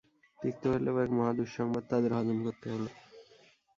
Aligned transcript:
তিক্ত 0.39 0.63
হলেও 0.73 0.95
এক 1.03 1.09
মহা 1.17 1.31
দুঃসংবাদ 1.37 1.83
তাদের 1.91 2.11
হজম 2.17 2.37
করতে 2.45 2.67
হলো। 2.73 2.89